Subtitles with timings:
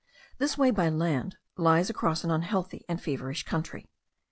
[0.39, 3.87] This way by land lies across an unhealthy and feverish country.